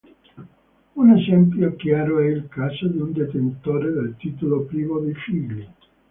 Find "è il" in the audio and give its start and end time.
2.21-2.47